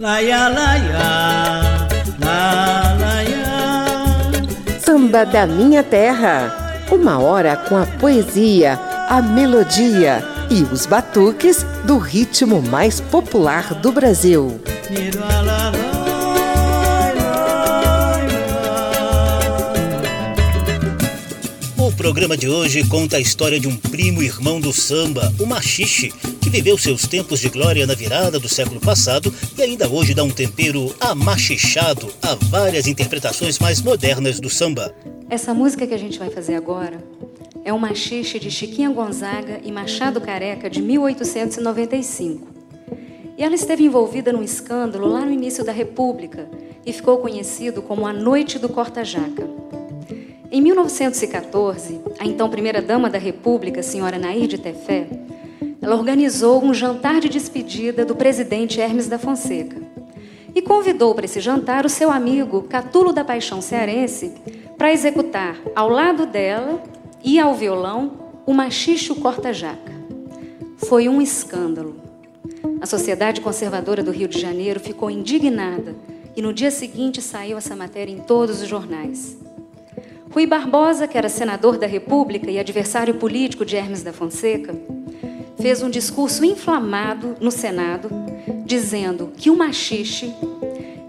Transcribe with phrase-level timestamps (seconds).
[0.00, 1.88] Laia, laia,
[2.20, 4.78] la, laia.
[4.78, 6.86] Samba da Minha Terra.
[6.88, 13.90] Uma hora com a poesia, a melodia e os batuques do ritmo mais popular do
[13.90, 14.60] Brasil.
[14.88, 15.18] Niro,
[21.98, 26.48] programa de hoje conta a história de um primo irmão do samba, o machixe, que
[26.48, 30.30] viveu seus tempos de glória na virada do século passado e ainda hoje dá um
[30.30, 34.94] tempero amachichado a várias interpretações mais modernas do samba.
[35.28, 37.02] Essa música que a gente vai fazer agora
[37.64, 42.46] é um machixe de Chiquinha Gonzaga e Machado Careca de 1895.
[43.36, 46.48] E ela esteve envolvida num escândalo lá no início da República
[46.86, 49.58] e ficou conhecido como a Noite do Corta-Jaca.
[50.50, 55.06] Em 1914, a então primeira-dama da República, senhora Nair de Tefé,
[55.80, 59.76] ela organizou um jantar de despedida do presidente Hermes da Fonseca
[60.54, 64.32] e convidou para esse jantar o seu amigo Catulo da Paixão Cearense
[64.78, 66.82] para executar ao lado dela
[67.22, 68.12] e ao violão
[68.46, 69.92] o machicho corta-jaca.
[70.78, 71.96] Foi um escândalo.
[72.80, 75.94] A Sociedade Conservadora do Rio de Janeiro ficou indignada
[76.34, 79.47] e no dia seguinte saiu essa matéria em todos os jornais.
[80.30, 84.74] Rui Barbosa, que era senador da República e adversário político de Hermes da Fonseca,
[85.60, 88.08] fez um discurso inflamado no Senado,
[88.64, 90.32] dizendo que o machixe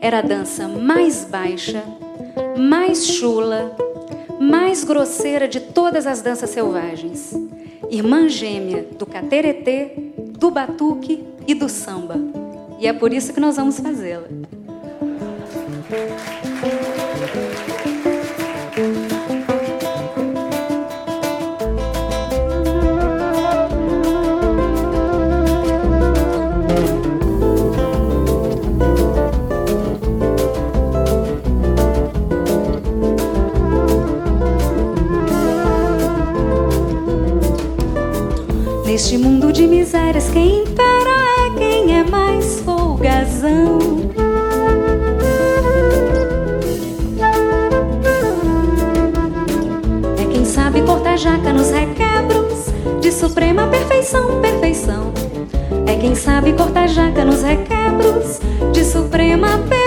[0.01, 1.83] era a dança mais baixa,
[2.57, 3.75] mais chula,
[4.39, 7.33] mais grosseira de todas as danças selvagens,
[7.89, 9.91] irmã gêmea do cateretê,
[10.39, 12.15] do batuque e do samba.
[12.79, 14.27] E é por isso que nós vamos fazê-la.
[56.49, 58.39] Sabe cortar jaca nos requebros
[58.73, 59.78] de suprema perfeição.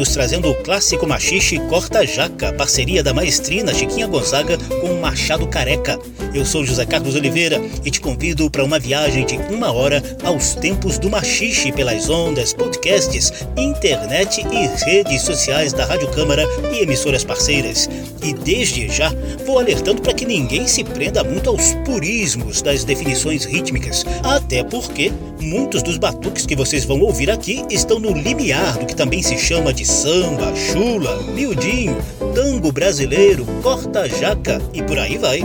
[0.00, 5.46] Nos trazendo o clássico machixe Corta Jaca, parceria da maestrina Chiquinha Gonzaga com o Machado
[5.46, 5.98] Careca.
[6.32, 10.54] Eu sou José Carlos Oliveira e te convido para uma viagem de uma hora aos
[10.54, 17.22] tempos do machixe pelas ondas, podcasts, internet e redes sociais da Rádio Câmara e emissoras
[17.22, 17.86] parceiras.
[18.22, 19.12] E desde já
[19.44, 25.12] vou alertando para que ninguém se prenda muito aos purismos das definições rítmicas, até porque
[25.40, 29.38] muitos dos batuques que vocês vão ouvir aqui estão no limiar do que também se
[29.38, 31.96] chama de samba, chula, miudinho,
[32.34, 35.40] tango brasileiro, corta-jaca e por aí vai.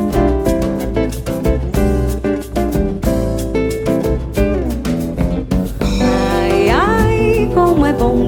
[6.01, 8.27] Ai, ai, como é bom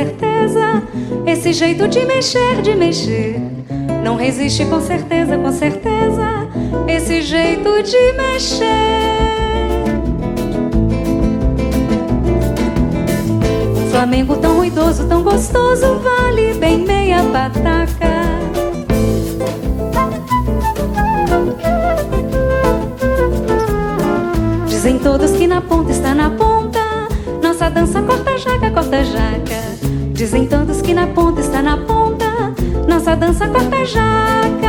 [0.00, 0.82] certeza,
[1.26, 3.38] esse jeito de mexer, de mexer.
[4.02, 6.48] Não resiste com certeza, com certeza,
[6.88, 8.64] esse jeito de mexer.
[13.90, 18.20] Flamengo tão ruidoso, tão gostoso, vale bem meia pataca.
[24.66, 26.80] Dizem todos que na ponta está na ponta.
[27.42, 29.59] Nossa dança corta jaca, corta jaca.
[30.20, 32.26] Dizem todos que na ponta está na ponta.
[32.86, 34.68] Nossa dança corta jaca.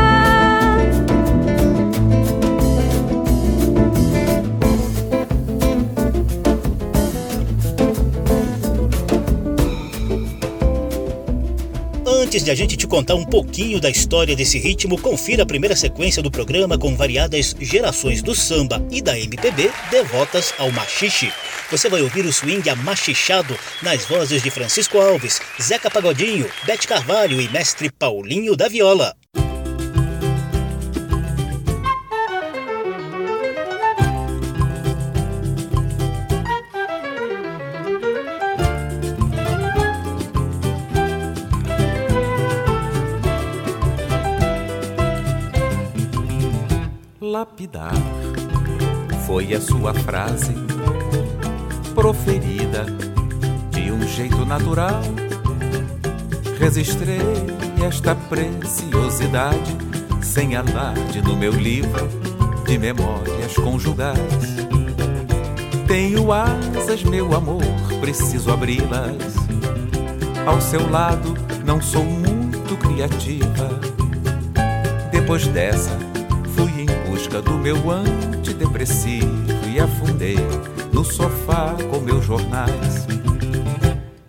[12.08, 15.76] Antes de a gente te contar um pouquinho da história desse ritmo, confira a primeira
[15.76, 21.30] sequência do programa com variadas gerações do samba e da MPB devotas ao machixe.
[21.72, 27.40] Você vai ouvir o swing amachichado nas vozes de Francisco Alves, Zeca Pagodinho, Bete Carvalho
[27.40, 29.16] e mestre Paulinho da Viola.
[47.22, 47.94] lapidar
[49.26, 50.71] foi a sua frase
[52.02, 52.84] proferida
[53.70, 55.04] de um jeito natural.
[56.60, 57.22] Registrei
[57.88, 59.78] esta preciosidade
[60.20, 62.10] sem alarde no meu livro
[62.66, 64.18] de memórias conjugais.
[65.88, 67.62] Tenho asas, meu amor,
[68.00, 69.36] preciso abri-las.
[70.48, 73.80] Ao seu lado, não sou muito criativa.
[75.12, 75.96] Depois dessa,
[76.56, 79.30] fui em busca do meu antidepressivo
[79.72, 80.38] e afundei
[81.02, 83.08] no sofá com meus jornais.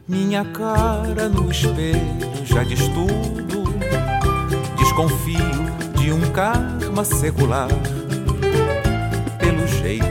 [0.09, 2.01] Minha cara no espelho
[2.47, 3.65] já diz tudo.
[4.79, 5.37] Desconfio
[5.99, 7.69] de um karma secular.
[9.39, 10.07] Pelo jeito,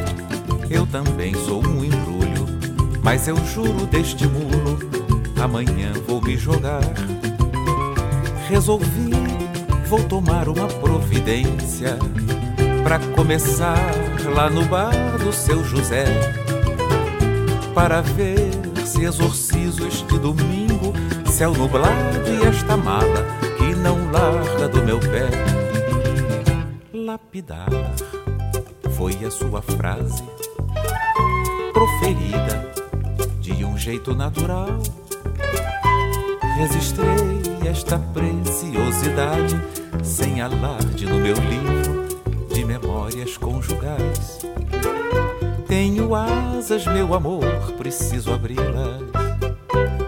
[0.69, 2.45] eu também sou um embrulho,
[3.01, 4.77] mas eu juro deste mulo,
[5.41, 6.83] amanhã vou me jogar.
[8.47, 9.09] Resolvi,
[9.87, 11.97] vou tomar uma providência
[12.83, 13.79] para começar
[14.35, 16.40] lá no bar do seu José
[17.73, 18.51] para ver
[18.85, 20.93] se exorcizo este domingo
[21.25, 23.25] céu nublado e esta mala
[23.57, 25.29] que não larga do meu pé
[26.93, 27.69] lapidar
[28.95, 30.23] foi a sua frase
[31.73, 32.71] proferida
[33.39, 34.79] de um jeito natural
[36.57, 39.59] registrei esta preciosidade
[40.03, 42.07] sem alarde no meu livro
[42.53, 44.40] de memórias conjugais.
[46.11, 46.23] Tenho
[46.57, 47.45] asas, meu amor,
[47.77, 49.01] preciso abri-las.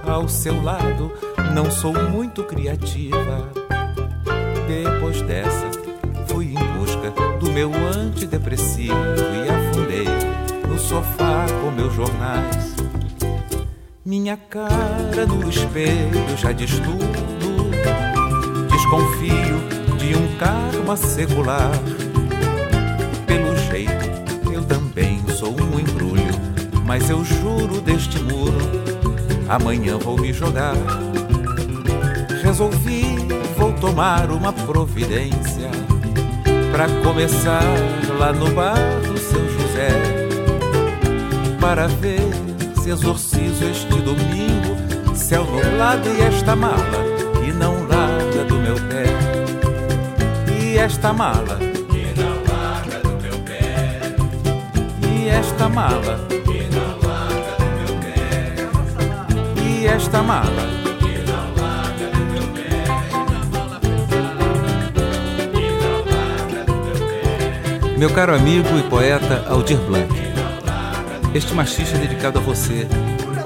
[0.06, 1.10] Ao seu lado,
[1.56, 3.50] não sou muito criativa.
[4.68, 5.72] Depois dessa,
[6.28, 10.06] fui em busca do meu antidepressivo e afundei
[10.68, 12.76] no sofá com meus jornais.
[14.04, 17.08] Minha cara no espelho já diz tudo.
[18.70, 21.72] Desconfio de um karma secular.
[26.94, 28.56] Mas eu juro deste muro,
[29.50, 30.76] amanhã vou me jogar.
[32.44, 33.18] Resolvi,
[33.58, 35.72] vou tomar uma providência
[36.72, 37.64] Pra começar
[38.20, 38.76] lá no bar
[39.08, 39.90] do seu José,
[41.60, 42.30] para ver
[42.80, 46.78] se exorcizo este domingo, céu nublado e esta mala
[47.44, 49.06] que não larga do meu pé.
[50.62, 54.00] E esta mala que não larga do meu pé.
[55.10, 56.33] E esta mala
[59.84, 60.00] meu
[66.14, 67.98] pé.
[67.98, 70.14] Meu caro amigo e poeta Aldir Blanc,
[71.36, 72.88] este machixe é dedicado a você,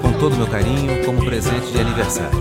[0.00, 2.38] com todo o meu carinho, como presente de aniversário.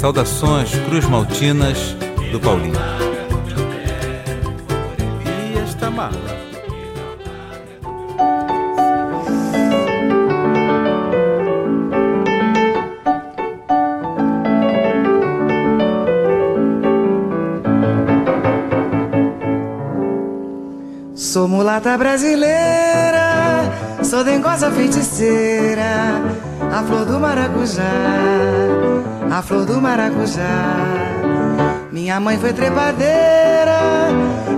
[0.00, 1.96] Saudações Cruz Maltinas
[2.32, 3.11] do Paulinho.
[21.82, 23.64] Mulata brasileira,
[24.04, 26.22] sou dengosa feiticeira,
[26.72, 27.82] a flor do maracujá,
[29.28, 30.76] a flor do maracujá.
[31.90, 34.10] Minha mãe foi trepadeira,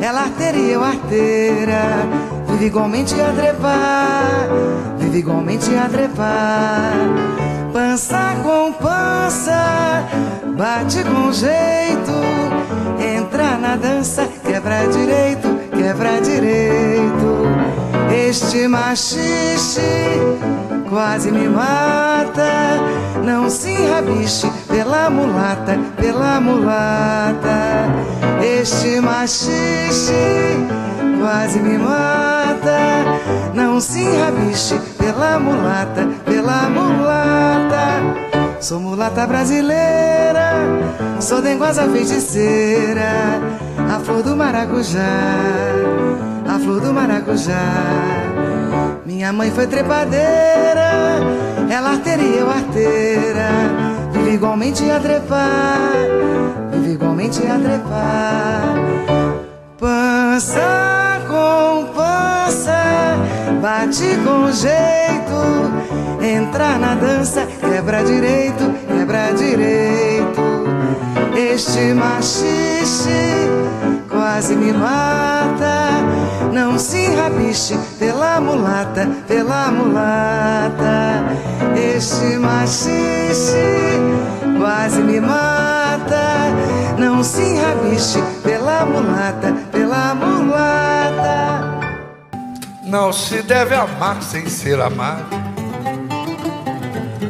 [0.02, 1.80] ela arteira e eu arteira,
[2.46, 4.48] vive igualmente a trepar,
[4.98, 6.92] vive igualmente a trepar.
[7.72, 10.04] Pança com pança,
[10.58, 12.12] bate com jeito,
[13.00, 17.44] entra na dança, quebra direito, quebra direito.
[18.10, 19.82] Este machixe
[20.88, 22.80] quase me mata.
[23.24, 27.86] Não se enrabiche pela mulata, pela mulata.
[28.42, 30.12] Este machixe
[31.20, 33.04] quase me mata.
[33.54, 37.44] Não se enrabiche pela mulata, pela mulata.
[38.60, 40.52] Sou mulata brasileira,
[41.20, 43.38] sou dengosa feiticeira,
[43.78, 45.00] a flor do maracujá,
[46.46, 47.54] a flor do maracujá.
[49.04, 51.20] Minha mãe foi trepadeira,
[51.70, 53.48] ela arteira e eu arteira,
[54.12, 55.90] vive igualmente a trepar,
[56.72, 58.62] vive igualmente a trepar.
[59.78, 63.16] Pança com pança,
[63.60, 70.43] bate com jeito, entra na dança, quebra direito, quebra direito.
[71.36, 73.10] Este machixe
[74.08, 76.00] quase me mata.
[76.52, 81.24] Não se enrabiche pela mulata, pela mulata.
[81.76, 83.98] Este machixe
[84.58, 86.52] quase me mata.
[86.96, 91.80] Não se enrabiche pela mulata, pela mulata.
[92.84, 95.26] Não se deve amar sem ser amado.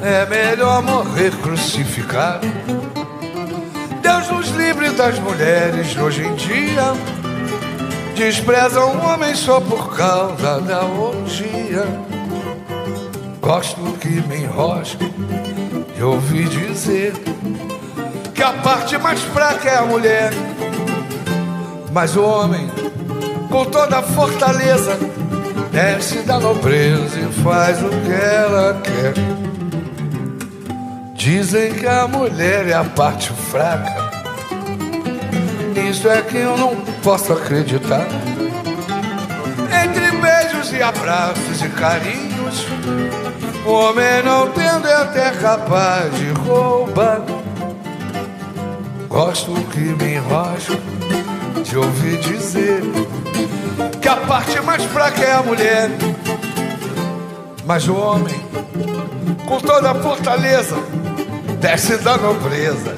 [0.02, 2.46] É melhor morrer crucificado.
[4.04, 6.92] Deus nos livre das mulheres de hoje em dia.
[8.14, 11.86] Desprezam o homem só por causa da orgia.
[13.40, 15.10] Gosto que me enrosque
[15.96, 17.14] e ouvi dizer
[18.34, 20.32] que a parte mais fraca é a mulher.
[21.90, 22.70] Mas o homem,
[23.50, 24.98] com toda a fortaleza,
[25.72, 29.14] desce da nobreza e faz o que ela quer.
[31.24, 33.96] Dizem que a mulher é a parte fraca.
[35.74, 38.06] Nisso é que eu não posso acreditar.
[39.82, 42.66] Entre beijos e abraços e carinhos,
[43.64, 47.22] o homem não tendo é até capaz de roubar.
[49.08, 50.76] Gosto que me enrosco
[51.64, 52.82] de ouvir dizer
[53.98, 55.88] que a parte mais fraca é a mulher.
[57.64, 58.44] Mas o homem,
[59.48, 60.76] com toda a fortaleza,
[61.64, 62.94] desce da nobreza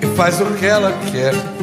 [0.00, 1.57] e faz o que ela quer.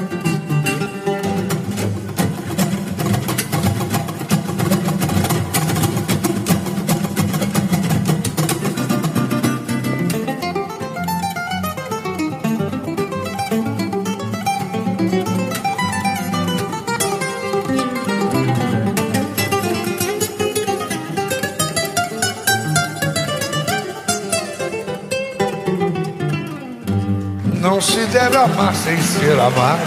[28.16, 29.82] Deve amar sem ser amado.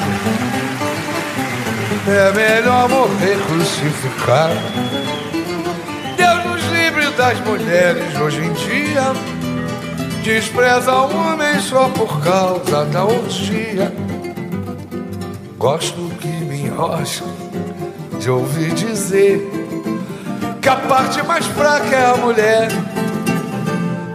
[2.06, 4.52] É melhor morrer crucificado.
[6.14, 9.14] Deus nos livre das mulheres hoje em dia.
[10.22, 13.90] Despreza o homem só por causa da orgia.
[15.56, 17.24] Gosto que me enrosque
[18.20, 19.40] de ouvir dizer
[20.60, 22.68] que a parte mais fraca é a mulher.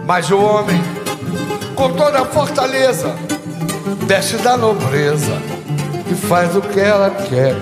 [0.06, 0.80] Mas o homem,
[1.74, 3.12] com toda a fortaleza,
[4.04, 5.40] desce da nobreza
[6.10, 7.54] e faz o que ela quer.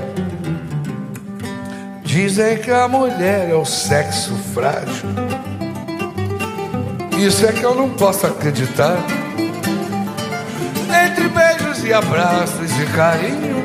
[2.05, 5.09] Dizem que a mulher é o sexo frágil.
[7.19, 8.97] Isso é que eu não posso acreditar.
[11.07, 13.63] Entre beijos e abraços e carinho,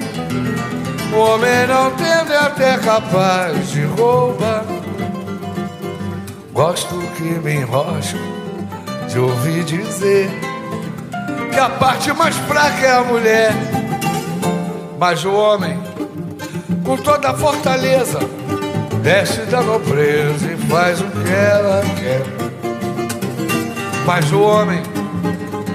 [1.13, 4.63] o homem não tende até capaz de roubar.
[6.53, 8.17] Gosto que me enrosco
[9.09, 10.46] de ouvir dizer
[11.47, 13.51] que a parte mais fraca é a mulher,
[14.99, 15.79] mas o homem,
[16.83, 18.19] com toda a fortaleza,
[19.01, 22.21] desce da nobreza e faz o que ela quer.
[24.05, 24.81] Mas o homem,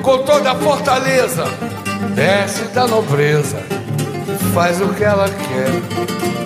[0.02, 1.44] com toda a fortaleza,
[2.14, 6.41] desce da nobreza e faz o que ela quer.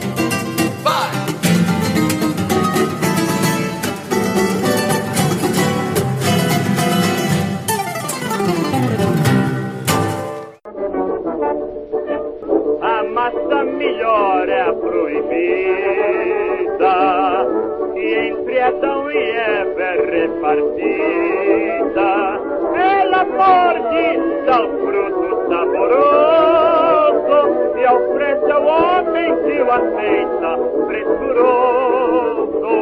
[29.76, 32.74] Aceita pressuroso.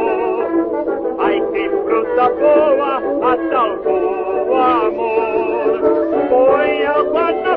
[1.19, 5.81] Ai, que fruta boa, a salvou amor.
[6.29, 7.54] Põe água na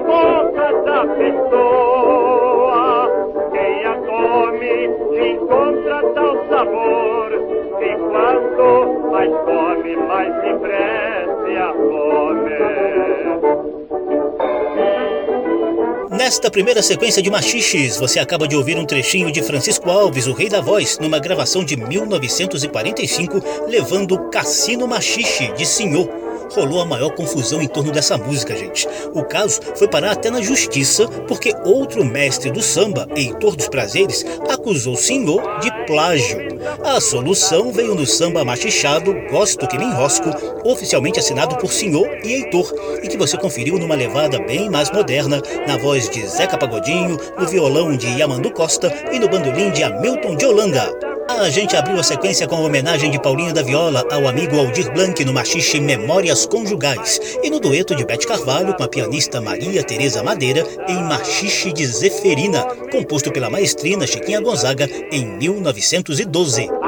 [16.28, 20.34] Nesta primeira sequência de machiches, você acaba de ouvir um trechinho de Francisco Alves, o
[20.34, 26.27] Rei da Voz, numa gravação de 1945, levando Cassino Machixe de Senhor.
[26.54, 28.88] Rolou a maior confusão em torno dessa música, gente.
[29.13, 34.25] O caso foi parar até na justiça, porque outro mestre do samba, Heitor dos Prazeres,
[34.50, 36.39] acusou o senhor de plágio.
[36.84, 40.30] A solução veio no samba machichado Gosto que me enrosco,
[40.63, 42.74] oficialmente assinado por senhor e Heitor,
[43.04, 47.48] e que você conferiu numa levada bem mais moderna, na voz de Zeca Pagodinho, no
[47.48, 51.07] violão de Yamandu Costa e no bandolim de Hamilton de Holanda.
[51.30, 54.92] A gente abriu a sequência com a homenagem de Paulinho da Viola ao amigo Aldir
[54.94, 59.84] Blanc no machixe Memórias Conjugais e no dueto de Bete Carvalho com a pianista Maria
[59.84, 66.87] Tereza Madeira em Machixe de Zeferina, composto pela maestrina Chiquinha Gonzaga em 1912.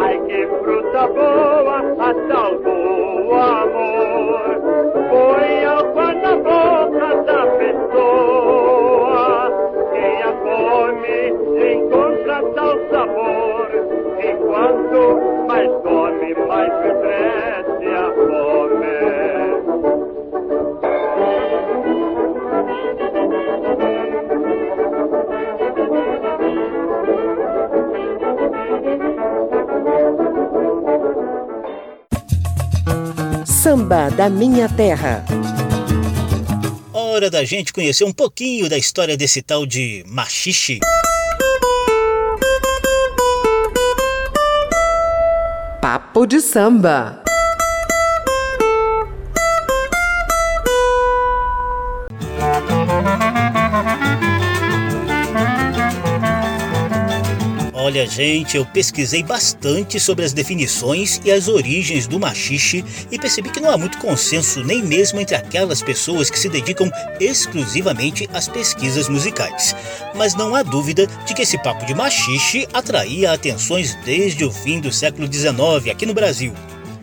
[33.89, 35.25] Da Minha Terra.
[36.93, 40.77] Hora da gente conhecer um pouquinho da história desse tal de machixe.
[45.81, 47.23] Papo de samba.
[57.89, 63.49] Olha, gente, eu pesquisei bastante sobre as definições e as origens do machixe e percebi
[63.49, 66.87] que não há muito consenso nem mesmo entre aquelas pessoas que se dedicam
[67.19, 69.75] exclusivamente às pesquisas musicais.
[70.13, 74.79] Mas não há dúvida de que esse papo de machixe atraía atenções desde o fim
[74.79, 76.53] do século XIX aqui no Brasil.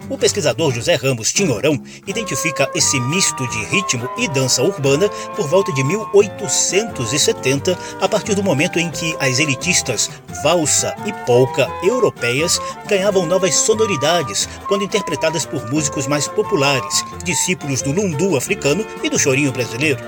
[0.08, 5.72] O pesquisador José Ramos Tinhorão identifica esse misto de ritmo e dança urbana por volta
[5.72, 10.08] de 1870, a partir do momento em que as elitistas
[10.44, 17.90] valsa e polca europeias ganhavam novas sonoridades quando interpretadas por músicos mais populares, discípulos do
[17.90, 19.98] lundu africano e do chorinho brasileiro.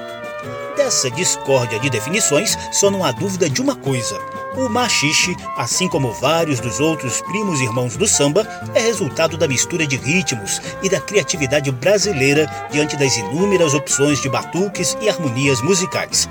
[0.76, 4.16] Dessa discórdia de definições, só não há dúvida de uma coisa.
[4.56, 9.86] O machixe, assim como vários dos outros primos irmãos do samba, é resultado da mistura
[9.86, 16.28] de ritmos e da criatividade brasileira diante das inúmeras opções de batuques e harmonias musicais.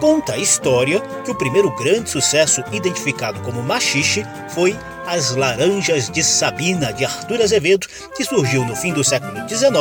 [0.00, 6.24] Conta a história que o primeiro grande sucesso identificado como machixe foi As Laranjas de
[6.24, 9.72] Sabina, de Arthur Azevedo, que surgiu no fim do século XIX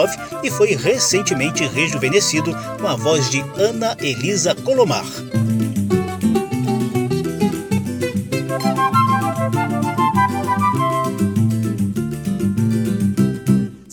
[0.44, 5.06] e foi recentemente rejuvenescido com a voz de Ana Elisa Colomar.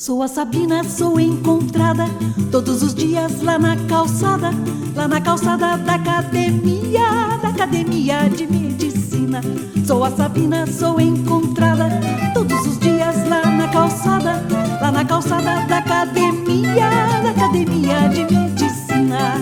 [0.09, 2.07] Sou a Sabina, sou encontrada
[2.51, 4.53] todos os dias lá na calçada,
[4.97, 9.43] lá na calçada da academia, da academia de medicina.
[9.87, 11.91] Sou a Sabina, sou encontrada
[12.33, 14.43] todos os dias lá na calçada,
[14.81, 16.89] lá na calçada da academia,
[17.23, 19.35] da academia de medicina.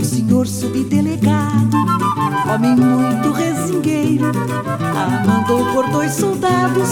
[0.00, 1.53] O senhor subdelegado,
[2.54, 4.26] homem muito resingueiro,
[4.80, 6.88] ah, mandou por dois soldados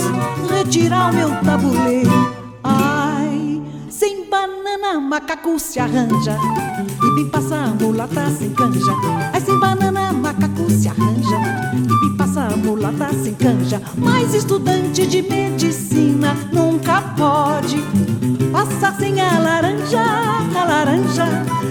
[0.51, 2.11] retirar o meu tabuleiro.
[2.65, 6.37] Ai, sem banana, macaco se arranja.
[7.03, 8.95] Bem passa a mulata sem canja.
[9.33, 11.39] Ai, sem banana, macaco se arranja.
[12.01, 13.83] Bem passa a mulata sem canja.
[13.97, 17.83] Mas estudante de medicina nunca pode
[18.53, 21.27] passar sem a laranja, a laranja,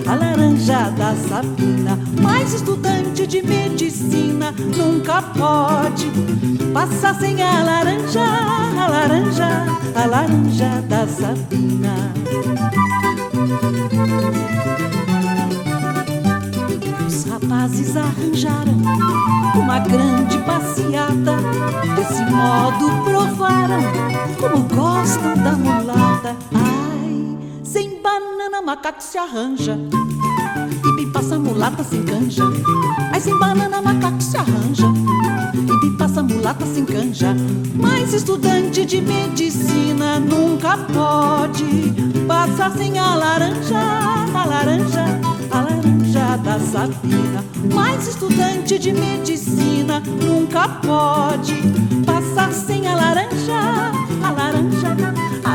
[0.06, 1.98] a laranja da Sabina.
[2.22, 6.12] Mas estudante de medicina nunca pode
[6.74, 8.26] passar sem a laranja,
[8.78, 9.66] a laranja,
[9.96, 12.12] a laranja da Sabina.
[17.72, 18.74] Rapazes arranjaram
[19.56, 21.38] uma grande passeata.
[21.96, 23.82] Desse modo provaram
[24.40, 26.36] como gostam da mulata.
[26.54, 29.78] Ai, sem banana macaco se arranja.
[31.02, 32.44] E passa mulata sem canja.
[33.12, 34.86] Ai, sem banana macaco se arranja.
[35.84, 37.36] E passa mulata sem canja.
[37.74, 41.92] Mas estudante de medicina nunca pode
[42.28, 43.80] passar sem a laranja,
[44.32, 47.44] a laranja, a laranja da Sabina.
[47.74, 51.56] Mas estudante de medicina nunca pode
[52.06, 53.92] passar sem a laranja,
[54.24, 54.96] a laranja,
[55.44, 55.51] a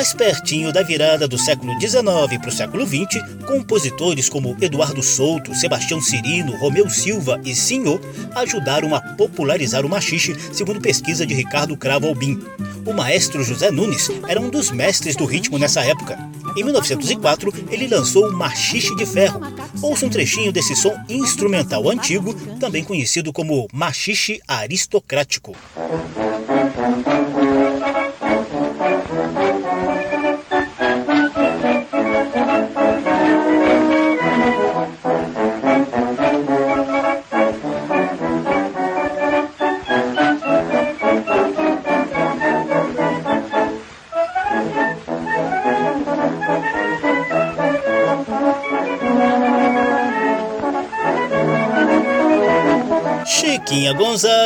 [0.00, 5.54] Mais pertinho da virada do século XIX para o século XX, compositores como Eduardo Souto,
[5.54, 8.00] Sebastião Cirino, Romeu Silva e Senhor
[8.34, 12.42] ajudaram a popularizar o machixe, segundo pesquisa de Ricardo Cravo Albim.
[12.86, 16.18] O maestro José Nunes era um dos mestres do ritmo nessa época.
[16.56, 19.42] Em 1904, ele lançou o Machixe de Ferro.
[19.82, 25.54] Ouça um trechinho desse som instrumental antigo, também conhecido como machixe aristocrático.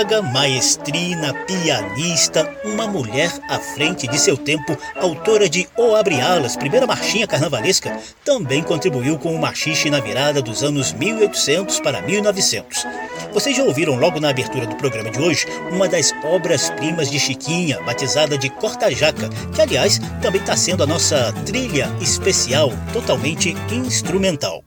[0.05, 6.57] Gonzaga, maestrina, pianista, uma mulher à frente de seu tempo, autora de O Abre Alas,
[6.57, 12.87] primeira marchinha carnavalesca, também contribuiu com o machixe na virada dos anos 1800 para 1900.
[13.33, 17.81] Vocês já ouviram logo na abertura do programa de hoje uma das obras-primas de Chiquinha,
[17.83, 24.62] batizada de Corta Jaca, que aliás também está sendo a nossa trilha especial, totalmente instrumental.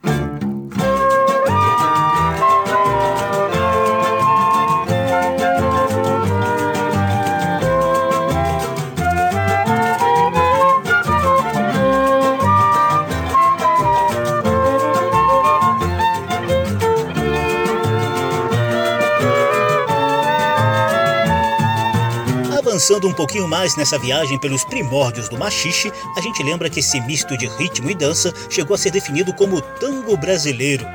[22.87, 27.01] Avançando um pouquinho mais nessa viagem pelos primórdios do machixe, a gente lembra que esse
[27.01, 30.87] misto de ritmo e dança chegou a ser definido como tango brasileiro.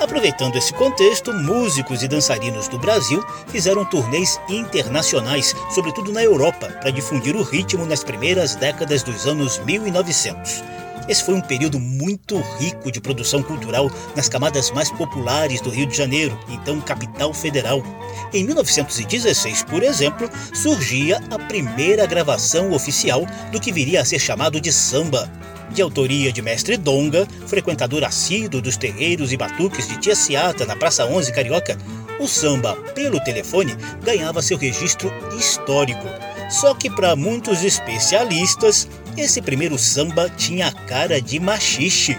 [0.00, 6.90] Aproveitando esse contexto, músicos e dançarinos do Brasil fizeram turnês internacionais, sobretudo na Europa, para
[6.90, 10.75] difundir o ritmo nas primeiras décadas dos anos 1900.
[11.08, 15.86] Esse foi um período muito rico de produção cultural nas camadas mais populares do Rio
[15.86, 17.82] de Janeiro, então capital federal.
[18.32, 24.60] Em 1916, por exemplo, surgia a primeira gravação oficial do que viria a ser chamado
[24.60, 25.30] de samba.
[25.70, 30.76] De autoria de mestre Donga, frequentador assíduo dos terreiros e batuques de Tia Ciata na
[30.76, 31.76] Praça 11 Carioca,
[32.18, 36.06] o samba pelo telefone ganhava seu registro histórico.
[36.48, 42.18] Só que para muitos especialistas, esse primeiro samba tinha a cara de machixe.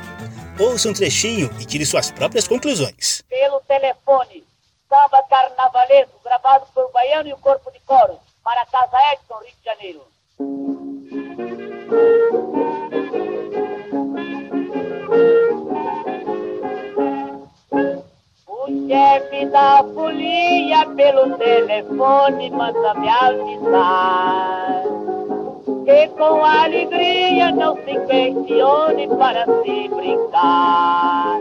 [0.60, 3.22] Ouça um trechinho e tire suas próprias conclusões.
[3.30, 4.44] Pelo telefone,
[4.90, 9.54] samba carnavalesco gravado por Baiano e o Corpo de Coro, para a Casa Edson, Rio
[9.60, 10.02] de Janeiro.
[18.48, 24.84] O chefe da folia pelo telefone manda me avisar
[25.86, 31.40] que com alegria não se questione para se brincar.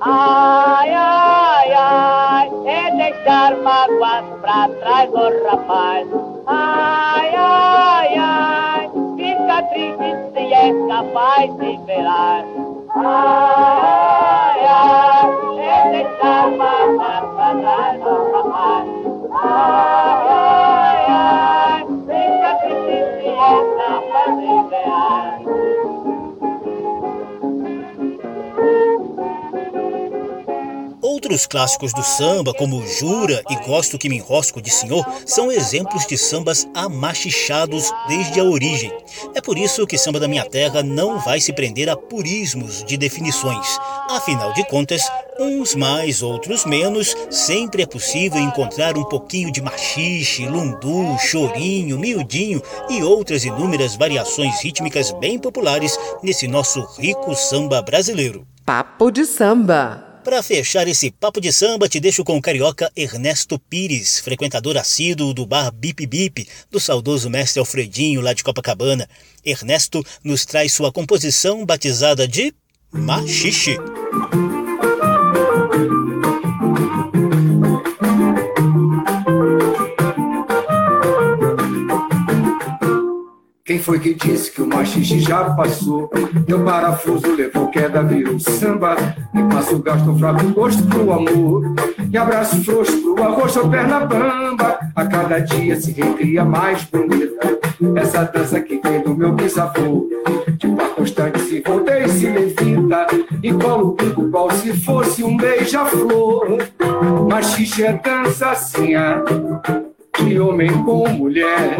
[0.00, 6.06] Ai, ai, ai, é deixar mágoas pra trás, ô rapaz.
[6.46, 12.44] Ai, ai, ai, fica acredite se é capaz de velar.
[12.96, 18.00] Ai, ai, é deixar passar para trás,
[18.32, 18.88] rapaz.
[19.32, 21.73] Ai, ai, ai,
[23.44, 25.93] acredite se é capaz de
[31.24, 36.06] Outros clássicos do samba, como Jura e Gosto que me enrosco de Senhor, são exemplos
[36.06, 38.92] de sambas amachichados desde a origem.
[39.34, 42.98] É por isso que Samba da Minha Terra não vai se prender a purismos de
[42.98, 43.66] definições.
[44.10, 45.00] Afinal de contas,
[45.40, 52.60] uns mais, outros menos, sempre é possível encontrar um pouquinho de machixe, lundu, chorinho, miudinho
[52.90, 58.46] e outras inúmeras variações rítmicas bem populares nesse nosso rico samba brasileiro.
[58.66, 60.13] Papo de samba.
[60.24, 65.34] Para fechar esse papo de samba, te deixo com o carioca Ernesto Pires, frequentador assíduo
[65.34, 69.06] do bar Bip Bip, do saudoso mestre Alfredinho, lá de Copacabana.
[69.44, 72.54] Ernesto nos traz sua composição batizada de
[72.90, 73.76] Machixe.
[83.74, 86.08] Quem foi que disse que o machixe já passou?
[86.46, 88.94] Teu parafuso levou queda, virou samba.
[89.34, 91.74] E passa o gasto fraco gosto pro amor.
[92.08, 94.78] E abraço frouxo pro arroz ou perna bamba.
[94.94, 97.58] A cada dia se recria mais bonita.
[97.96, 100.08] Essa dança que vem do meu bisavô.
[100.56, 103.08] De par constante se volteia e se levita.
[103.42, 106.58] E colo o bico qual se fosse um beija-flor.
[107.28, 109.20] Machixe é dança assim, ah
[110.22, 111.76] de homem com mulher.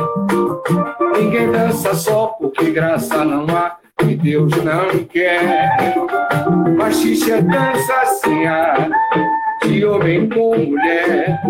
[1.16, 5.94] Ninguém dança só porque graça não há e Deus não quer.
[6.76, 8.88] Machixe dança assim, ah,
[9.64, 11.40] de homem com mulher.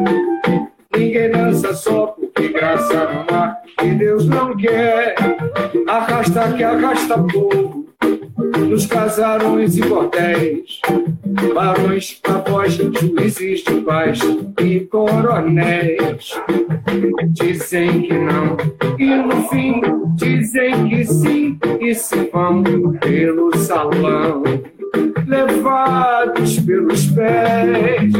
[0.96, 5.14] Ninguém dança só porque graça não há e Deus não quer.
[5.88, 7.84] Arrasta que arrasta povo
[8.36, 10.80] nos casarões e bordéis,
[11.54, 14.18] barões, avós, juízes de paz
[14.60, 16.40] e coronéis.
[17.28, 18.56] Dizem que não,
[18.98, 19.80] e no fim
[20.16, 22.62] dizem que sim, e se vão
[23.00, 24.42] pelo salão,
[25.26, 28.12] levados pelos pés.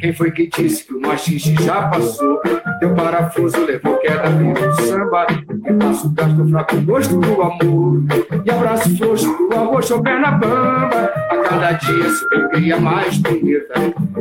[0.00, 2.40] Quem foi que disse que o machixe já passou?
[2.80, 5.26] Teu parafuso levou queda, virou samba.
[5.30, 8.02] E passo gasto fraco, gosto do amor.
[8.42, 11.12] E abraço frouxo pro arroz ou perna bamba.
[11.30, 13.74] A cada dia se cria mais bonita.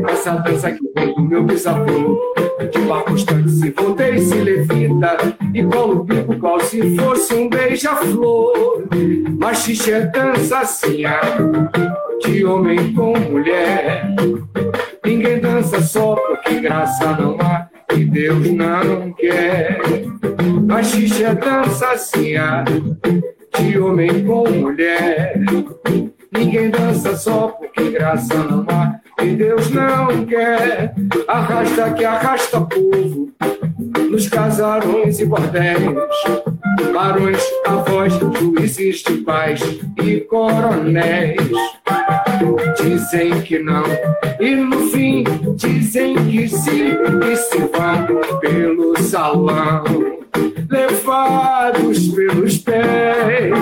[0.09, 2.19] Essa dança que vem do meu bisavô.
[2.71, 5.17] De par constante se voltei e se levita.
[5.53, 8.83] E colo o bico qual se fosse um beija-flor.
[9.39, 11.03] Machixe é dança assim,
[12.21, 14.05] de homem com mulher.
[15.09, 17.67] Ninguém dança só porque graça não há
[17.97, 19.81] e Deus não quer.
[20.67, 22.63] Machixe é dança assim, ah,
[23.57, 25.33] de homem com mulher.
[26.31, 30.93] Ninguém dança só porque graça não há e Deus não quer.
[31.27, 33.32] Arrasta que arrasta povo
[34.10, 35.84] nos casarões e bordéis,
[36.93, 39.62] barões, avós, juízes de paz
[40.03, 41.38] e coronéis.
[42.77, 43.84] Dizem que não,
[44.39, 45.23] e no fim
[45.55, 46.93] dizem que sim,
[47.32, 49.84] e se vão pelo salão,
[50.69, 53.53] levados pelos pés.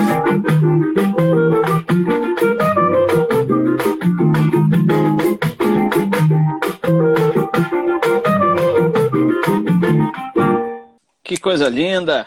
[11.28, 12.26] Que coisa linda!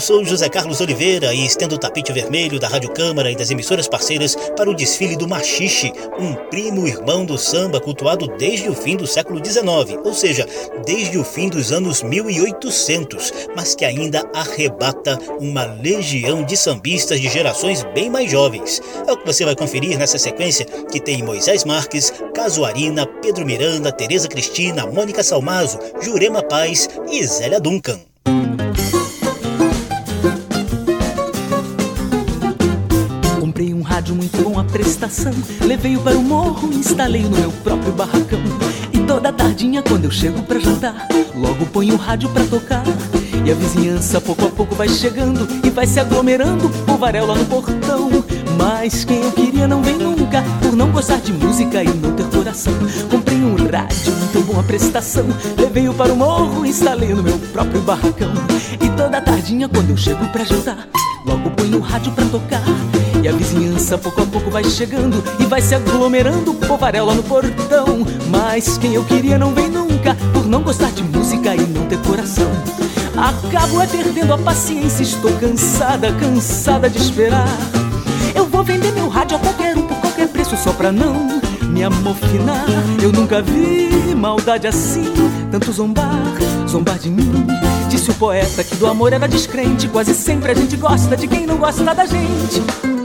[0.00, 3.86] Sou José Carlos Oliveira e estendo o tapete vermelho da Rádio Câmara e das emissoras
[3.86, 8.96] parceiras para o desfile do Machixe, um primo irmão do samba cultuado desde o fim
[8.96, 10.46] do século XIX, ou seja,
[10.86, 17.28] desde o fim dos anos 1800, mas que ainda arrebata uma legião de sambistas de
[17.28, 18.80] gerações bem mais jovens.
[19.06, 23.92] É o que você vai conferir nessa sequência que tem Moisés Marques, Casuarina, Pedro Miranda,
[23.92, 28.09] Tereza Cristina, Mônica Salmazo, Jurema Paz e Zélia Duncan.
[35.00, 35.32] Prestação.
[35.62, 38.40] Levei-o para o morro, instalei no meu próprio barracão.
[38.92, 42.84] E toda tardinha, quando eu chego pra jantar, logo ponho o rádio pra tocar.
[43.44, 47.46] E a vizinhança pouco a pouco vai chegando e vai se aglomerando, povaréu lá no
[47.46, 48.10] portão.
[48.58, 52.26] Mas quem eu queria não vem nunca, por não gostar de música e não ter
[52.26, 52.74] coração.
[53.10, 55.24] Comprei um rádio, muito bom a prestação.
[55.56, 58.32] Levei-o para o morro, instalei no meu próprio barracão.
[58.78, 60.86] E toda tardinha, quando eu chego pra jantar,
[61.24, 62.62] logo ponho o rádio pra tocar.
[63.22, 67.22] E a vizinhança pouco a pouco vai chegando e vai se aglomerando, povaréu lá no
[67.22, 68.06] portão.
[68.30, 71.98] Mas quem eu queria não vem nunca, por não gostar de música e não ter
[71.98, 72.50] coração.
[73.16, 77.48] Acabo é perdendo a paciência, estou cansada, cansada de esperar.
[78.34, 81.84] Eu vou vender meu rádio a qualquer um por qualquer preço só pra não me
[81.84, 82.64] amofinar.
[83.02, 85.04] Eu nunca vi maldade assim,
[85.50, 87.46] tanto zombar, zombar de mim.
[87.88, 89.88] Disse o poeta que do amor era descrente.
[89.88, 92.99] Quase sempre a gente gosta de quem não gosta da gente.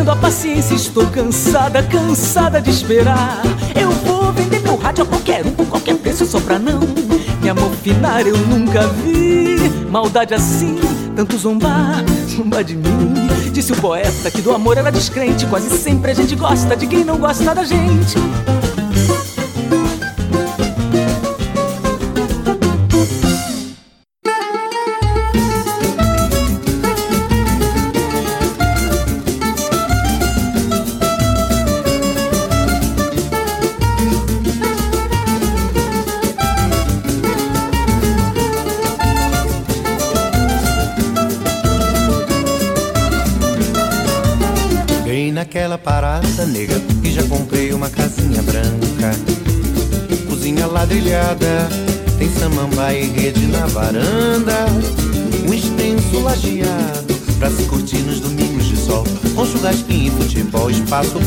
[0.00, 3.42] Perdendo a paciência, estou cansada, cansada de esperar.
[3.78, 6.80] Eu vou vender meu rádio a qualquer um por qualquer preço só pra não
[7.42, 8.26] me amofinar.
[8.26, 10.78] Eu nunca vi maldade assim,
[11.14, 13.14] tanto zombar, zombar de mim.
[13.52, 15.46] Disse o poeta que do amor era descrente.
[15.46, 18.16] Quase sempre a gente gosta de quem não gosta da gente.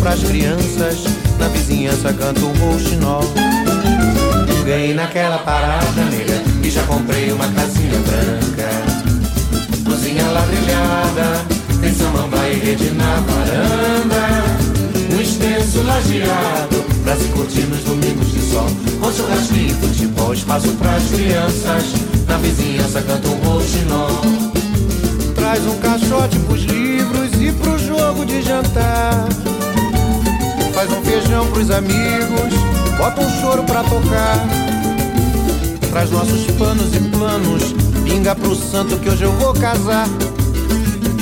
[0.03, 1.05] Pras crianças.
[1.39, 3.23] Na vizinhança canta um rouxinol.
[4.65, 8.69] Ganhei naquela parada nega e já comprei uma casinha branca.
[9.85, 11.45] Cozinha ladrilhada
[11.81, 14.43] tem samambaia e rede na varanda
[15.13, 18.67] Um extenso lajeado Pra se curtir nos domingos de sol
[19.01, 21.83] Com churrasquinho futebol Espaço pras crianças
[22.25, 24.21] Na vizinhança canta um roxinol
[25.35, 29.27] Traz um caixote pros livros E pro jogo de jantar
[30.83, 32.53] Faz um feijão pros amigos
[32.97, 34.37] Bota um choro pra tocar
[35.89, 40.09] Traz nossos panos e planos Pinga pro santo que hoje eu vou casar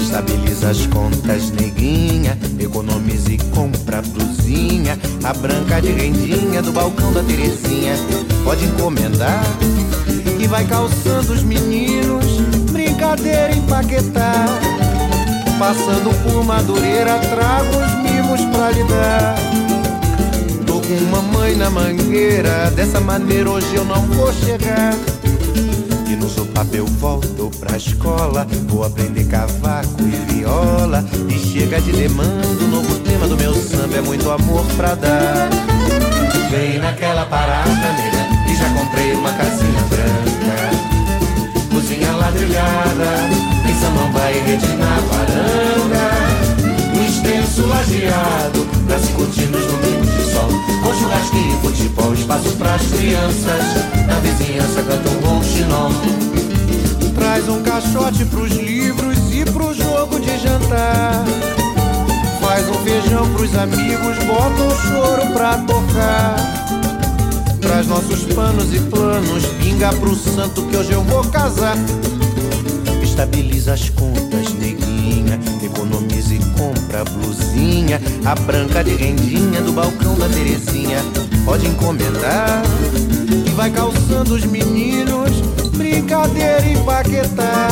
[0.02, 2.38] Estabiliza as contas, neguinha.
[2.60, 5.00] Economize e compra blusinha.
[5.24, 7.94] A branca de rendinha do balcão da Terezinha.
[8.44, 9.44] Pode encomendar
[10.40, 12.26] e vai calçando os meninos.
[12.72, 14.71] Brincadeira empaquetar.
[15.62, 19.36] Passando por Madureira, trago os mimos pra lhe dar.
[20.66, 22.72] Tô com mamãe na mangueira.
[22.72, 24.96] Dessa maneira hoje eu não vou chegar.
[26.10, 31.92] E no sopapo eu volto pra escola Vou aprender cavaco e viola E chega de
[31.92, 35.48] demanda, o novo tema do meu samba É muito amor pra dar
[36.50, 40.91] Vem naquela parada, nega E já comprei uma casinha branca
[41.92, 43.12] Cozinha ladrilhada
[43.66, 46.12] Tem samambaia e rede na varanda
[46.96, 50.48] Um extenso lajeado Pra se curtir nos domingos de sol
[50.84, 53.64] Com churrasquinho e futebol Espaço pras crianças
[54.08, 55.92] Na vizinhança canta um bom chinol
[57.14, 61.24] Traz um caixote pros livros e pro jogo de jantar.
[62.40, 66.71] Faz um feijão pros amigos, bota um choro pra tocar.
[67.72, 71.78] Traz nossos panos e planos, pinga pro santo que hoje eu vou casar.
[73.02, 75.40] Estabiliza as contas, neguinha.
[75.64, 78.02] Economize e compra a blusinha.
[78.26, 80.98] A branca de rendinha do balcão da Terezinha.
[81.46, 82.62] Pode encomendar
[83.48, 85.32] e vai calçando os meninos
[85.78, 87.70] brincadeira e paquetá.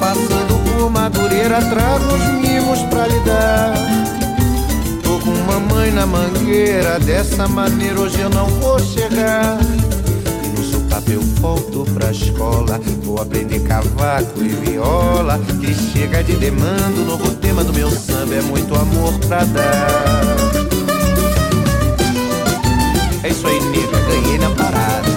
[0.00, 4.23] Passando por Madureira, trago os mimos pra lhe dar.
[5.30, 6.98] Mamãe na mangueira.
[7.00, 9.58] Dessa maneira hoje eu não vou chegar.
[10.44, 12.80] E no sopapo eu volto pra escola.
[13.02, 15.38] Vou aprender cavaco e viola.
[15.60, 20.34] Que chega de demanda, o novo tema do meu samba é muito amor pra dar.
[23.22, 25.14] É isso aí, nega, ganhei na parada.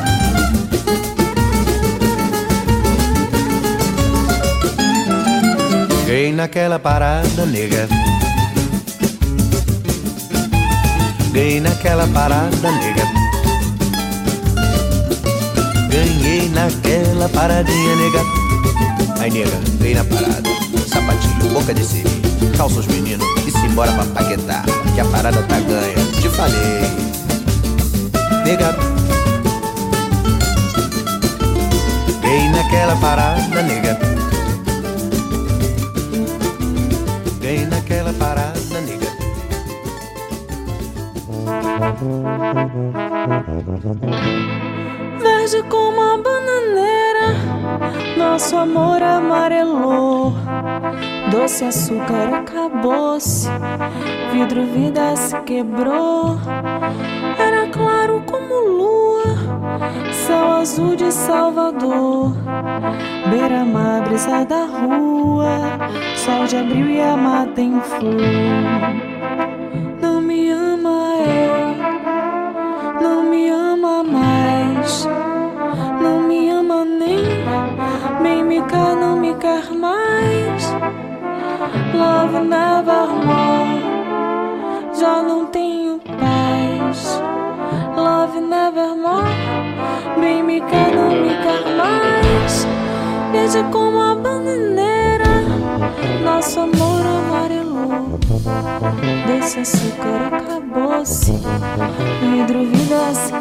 [6.06, 7.90] Ganhei naquela parada, nega.
[11.38, 13.04] Ganhei naquela parada, nega.
[15.88, 18.22] Ganhei naquela paradinha, nega.
[19.20, 20.50] Aí, nega, ganhei na parada.
[20.88, 22.10] Sapatinho, boca de siri,
[22.58, 24.66] calça os meninos e se embora pra paquetar.
[24.96, 26.58] Que a parada tá ganha, te falei.
[28.44, 28.76] Nega.
[32.20, 34.00] Ganhei naquela parada, nega.
[37.40, 38.60] Ganhei naquela parada,
[45.20, 47.28] Verde como a bananeira,
[48.16, 50.32] nosso amor amarelou.
[51.32, 53.50] Doce açúcar acabou-se,
[54.32, 56.38] vidro vida se quebrou.
[57.40, 59.24] Era claro como lua,
[60.12, 62.32] céu azul de Salvador.
[63.32, 65.50] Beira-mar, brisa da rua,
[66.16, 69.17] sol de abril e a mata em flor.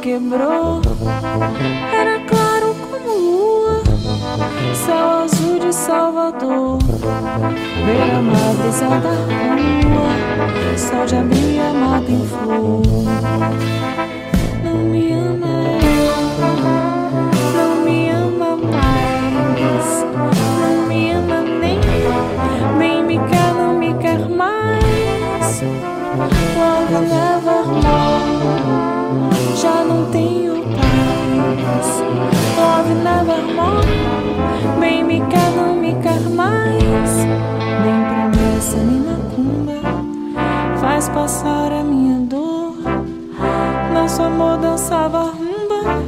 [0.07, 0.81] Quebrou.
[1.93, 2.36] Era claro como lua,
[4.75, 6.79] céu azul de Salvador.
[7.87, 12.83] Beira-mar, brisa da rua, sol de abril e a mata em flor.
[14.65, 15.57] Não me ama
[17.55, 20.05] não me ama mais,
[20.61, 21.79] não me ama nem,
[22.79, 25.63] nem me quer, não me quer mais.
[26.57, 28.06] Love nevermore,
[32.77, 33.87] Love nevermore,
[34.79, 37.11] bem me quer, não me quer mais.
[37.83, 39.81] Nem promessa, nem macumba
[40.79, 42.77] faz passar a minha dor.
[43.95, 46.03] Nosso amor dançava rumba.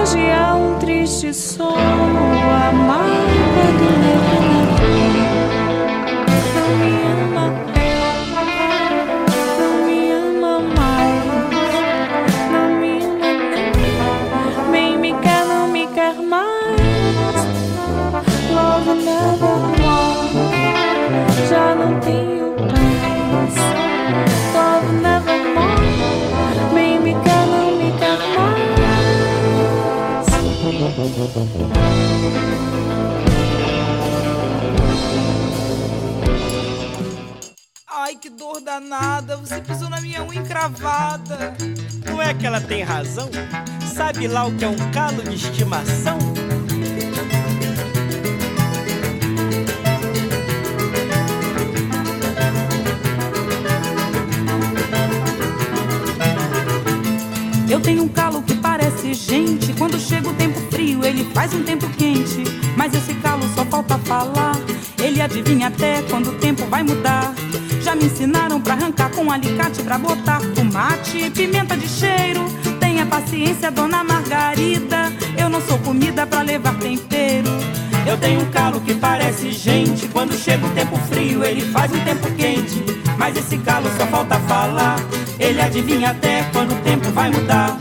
[0.00, 4.29] Hoje há um triste som, a marca do meu
[37.88, 39.38] Ai, que dor danada.
[39.38, 41.56] Você pisou na minha unha encravada.
[42.04, 43.30] Não é que ela tem razão?
[43.94, 46.18] Sabe lá o que é um calo de estimação?
[57.70, 58.29] Eu tenho um calo
[59.14, 59.72] gente.
[59.74, 62.44] Quando chega o tempo frio, ele faz um tempo quente.
[62.76, 64.56] Mas esse calo só falta falar.
[64.98, 67.34] Ele adivinha até quando o tempo vai mudar.
[67.82, 72.44] Já me ensinaram pra arrancar com alicate pra botar tomate e pimenta de cheiro.
[72.78, 75.12] Tenha paciência, dona Margarida.
[75.38, 77.48] Eu não sou comida pra levar tempero.
[78.06, 80.08] Eu tenho um calo que parece gente.
[80.08, 82.84] Quando chega o tempo frio, ele faz um tempo quente.
[83.16, 84.96] Mas esse calo só falta falar.
[85.38, 87.76] Ele adivinha até quando o tempo vai mudar.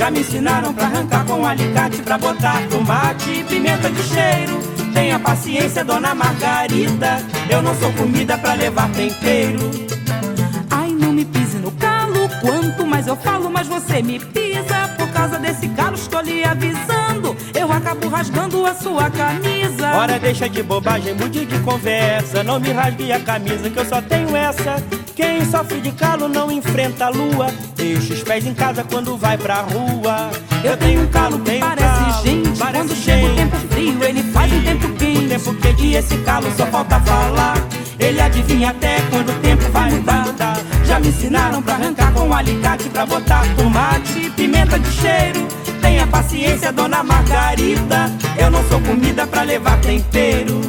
[0.00, 4.58] Já me ensinaram pra arrancar com alicate pra botar tomate e pimenta de cheiro.
[4.94, 7.18] Tenha paciência, dona Margarida.
[7.50, 9.60] Eu não sou comida pra levar tempero.
[10.70, 12.30] Ai, não me pise no calo.
[12.40, 14.88] Quanto mais eu falo, mais você me pisa.
[14.96, 16.99] Por causa desse calo, estou lhe avisando.
[17.70, 19.92] Eu acabo rasgando a sua camisa.
[19.94, 22.42] Ora, deixa de bobagem, mude de conversa.
[22.42, 24.82] Não me rasgue a camisa, que eu só tenho essa.
[25.14, 27.46] Quem sofre de calo não enfrenta a lua.
[27.76, 30.32] Deixa os pés em casa quando vai pra rua.
[30.64, 33.36] Eu tenho um calo bem Parece calo, gente, parece quando chega o gente.
[33.36, 35.24] tempo frio, ele faz um tempo quente.
[35.24, 37.54] O tempo quente e esse calo só falta falar.
[38.00, 40.56] Ele adivinha até quando o tempo vai mudar.
[40.84, 45.59] Já Já me ensinaram pra arrancar com alicate, pra botar tomate, pimenta de cheiro.
[45.80, 48.10] Tenha paciência, dona Margarida.
[48.36, 50.60] Eu não sou comida pra levar tempero.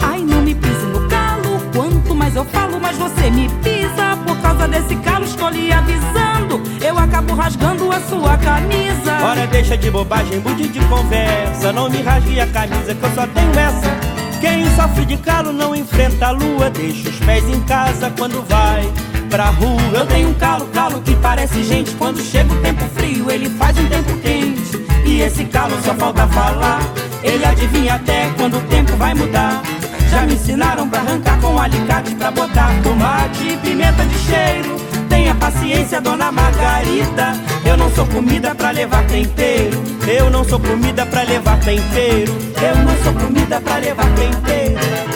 [0.00, 1.60] Ai, não me pise no calo.
[1.74, 4.16] Quanto mais eu falo, mais você me pisa.
[4.26, 6.62] Por causa desse calo, estou lhe avisando.
[6.80, 9.12] Eu acabo rasgando a sua camisa.
[9.24, 11.72] Ora, deixa de bobagem, bude de conversa.
[11.72, 14.12] Não me rasgue a camisa, que eu só tenho essa.
[14.40, 16.70] Quem sofre de calo não enfrenta a lua.
[16.70, 19.80] Deixa os pés em casa quando vai pra rua.
[19.94, 21.92] Eu tenho um calo, calo que parece gente.
[21.92, 24.84] Quando chega o tempo frio, ele faz um tempo quente.
[25.06, 26.80] E esse calo só falta falar.
[27.22, 29.62] Ele adivinha até quando o tempo vai mudar.
[30.10, 34.76] Já me ensinaram pra arrancar com alicate, pra botar tomate e pimenta de cheiro.
[35.08, 37.32] Tenha paciência, dona Margarida.
[37.64, 39.82] Eu não sou comida pra levar tempero.
[40.06, 42.32] Eu não sou comida pra levar tempero.
[42.60, 45.11] Eu não sou comida pra levar tempero.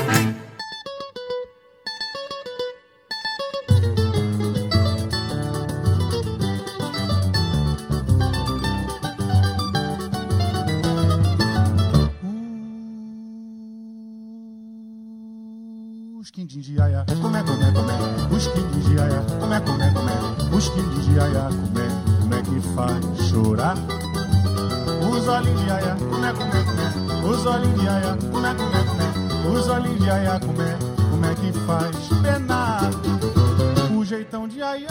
[16.77, 17.95] De iaia, comé, comé, comé.
[18.31, 20.13] Os quindim de iaia, comé, comé, comé.
[20.53, 23.77] Os quindim de iaia, comé, é que faz chorar?
[25.11, 27.27] Os olhinhos de iaia, comé, comé, comé.
[27.27, 29.59] Os olhinhos de iaia, comé, comé, comé.
[29.59, 30.77] Os olhinhos de iaia, comé,
[31.31, 32.91] é que faz penar?
[33.97, 34.89] O jeitão de iaia,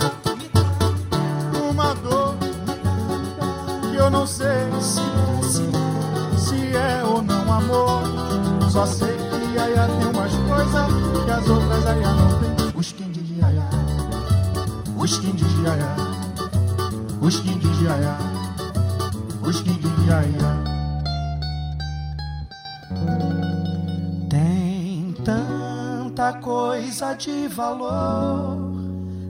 [1.69, 2.35] uma dor
[3.91, 5.01] que eu não sei se,
[5.47, 5.69] se,
[6.39, 8.01] se é ou não amor.
[8.71, 9.24] Só sei
[9.75, 12.79] iaia tem umas coisas que as outras iaia não tem.
[12.79, 13.69] Os quindim de iaia,
[14.97, 15.95] os quindim de iaia,
[17.21, 18.17] os quindim de iaia,
[19.41, 20.65] os quindim de iaia.
[24.29, 28.57] Tem tanta coisa de valor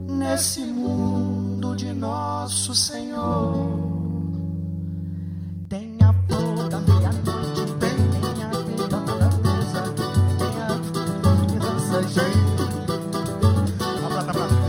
[0.08, 3.85] nesse mundo de nosso Senhor.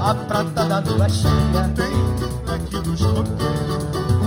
[0.07, 3.01] A prata da lua cheia, tem aqui dos.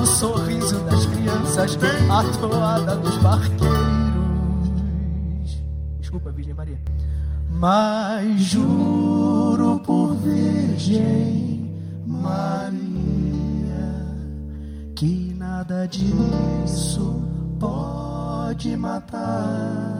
[0.02, 3.70] O sorriso das crianças, tem a toada dos barqueiros.
[6.02, 6.78] Desculpa, Virgem Maria.
[7.50, 11.74] Mas juro por Virgem
[12.06, 12.80] Maria
[14.96, 17.24] que nada disso
[17.58, 19.99] pode matar.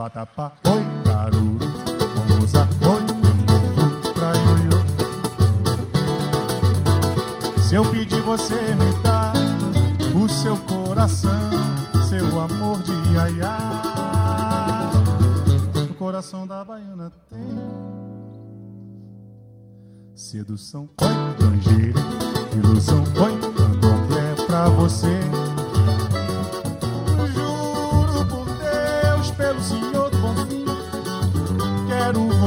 [0.00, 1.58] Vatapá, oi, caruru,
[2.40, 3.02] moça, oi,
[3.52, 4.80] oi, pra ioiô.
[7.60, 9.34] Se eu pedir você me dá
[10.18, 11.50] o seu coração,
[12.08, 13.58] seu amor de iaiá.
[15.90, 17.60] O coração da baiana tem
[20.14, 22.00] sedução, oi, estrangeira,
[22.54, 25.20] ilusão, oi, candomblé pra você.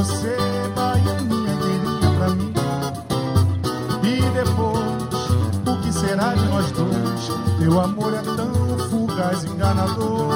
[0.04, 0.36] Você,
[0.76, 2.52] baianinha querida pra mim.
[4.02, 5.30] E depois,
[5.66, 7.58] o que será de nós dois?
[7.58, 10.34] Teu amor é tão fugaz, enganador.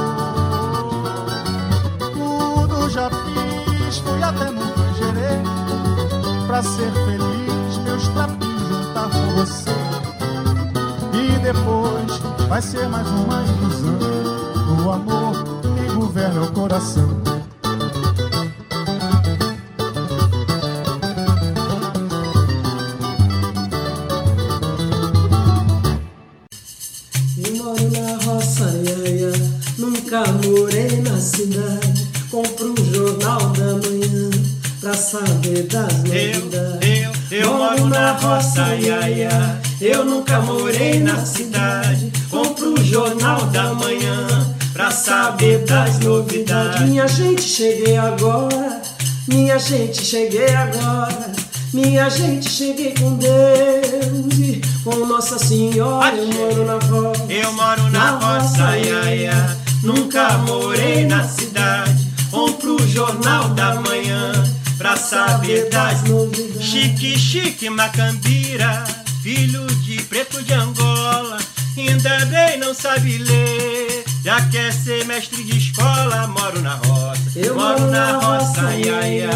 [2.15, 5.37] Tudo já fiz, fui até no Tangerê,
[6.47, 9.71] pra ser feliz, meus trapinhos juntar com você.
[11.13, 13.99] E depois vai ser mais uma ilusão.
[14.87, 17.18] O amor que governa o coração.
[35.65, 37.13] Das novidades.
[37.31, 39.61] eu, eu moro na roça, iaia.
[39.81, 42.13] Eu nunca morei na cidade.
[42.31, 44.27] Compro o jornal da manhã
[44.73, 46.83] pra saber das novidades.
[46.83, 48.83] Minha gente, cheguei agora.
[49.29, 51.33] Minha gente, cheguei agora.
[51.73, 56.17] Minha gente, cheguei com Deus e com Nossa Senhora.
[56.17, 57.25] Eu moro na roça.
[57.29, 59.57] Eu moro na roça, iaia.
[59.83, 62.09] Nunca morei na cidade.
[62.31, 64.33] Compro o jornal da manhã
[64.79, 65.99] pra saber das
[66.61, 68.85] Chique, chique, macambira,
[69.23, 71.39] filho de preto de Angola.
[71.77, 74.05] ainda bem não sabe ler.
[74.25, 77.21] Já quer ser mestre de escola, moro na roça.
[77.37, 79.31] Eu moro na roça, ia, ia.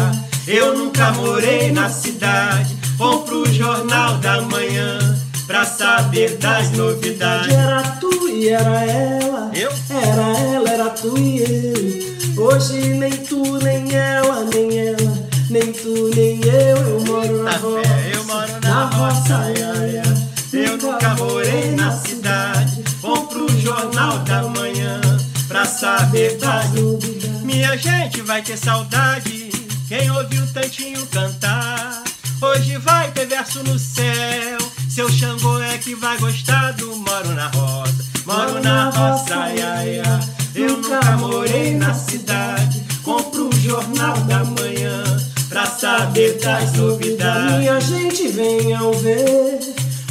[0.47, 2.75] Eu nunca morei na cidade.
[2.97, 4.99] Compro o jornal da manhã
[5.45, 7.53] pra saber das novidades.
[7.53, 9.51] Era tu e era ela.
[9.53, 9.71] Eu?
[9.89, 12.13] Era ela, era tu e eu.
[12.35, 15.22] Hoje nem tu, nem ela, nem ela,
[15.53, 16.77] nem tu, nem eu.
[16.77, 17.87] Eu moro na roça.
[18.11, 20.03] eu moro na roça, ia, ia.
[20.51, 22.83] Eu nunca morei na cidade.
[22.99, 24.99] Compro o jornal da manhã
[25.47, 27.43] pra saber novidades.
[27.43, 29.51] Minha gente vai ter saudade.
[29.87, 32.03] Quem ouviu tantinho cantar.
[32.41, 34.57] Hoje vai ter verso no céu.
[34.89, 38.03] Seu Xangô é que vai gostar do Moro na Roça.
[38.25, 40.19] Moro na roça, ia, ia.
[40.55, 42.83] Eu nunca morei na cidade.
[43.03, 45.03] Compro o jornal da manhã
[45.83, 47.57] saber das novidades.
[47.57, 49.59] Minha gente, venham ver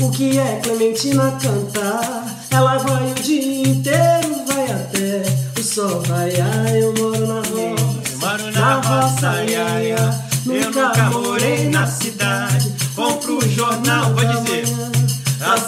[0.03, 2.27] o que é Clementina cantar.
[2.51, 5.23] Ela vai o dia inteiro, vai até
[5.59, 6.77] o sol raiar.
[6.77, 10.25] Eu moro na roça, Moro na roça, ia, ia.
[10.45, 12.71] Eu nunca morei na cidade.
[12.95, 14.67] Compro o jornal, vou dizer.